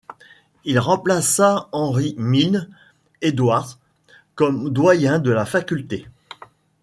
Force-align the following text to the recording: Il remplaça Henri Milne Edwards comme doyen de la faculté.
Il 0.65 0.79
remplaça 0.79 1.69
Henri 1.71 2.15
Milne 2.17 2.67
Edwards 3.21 3.77
comme 4.33 4.71
doyen 4.71 5.19
de 5.19 5.29
la 5.29 5.45
faculté. 5.45 6.07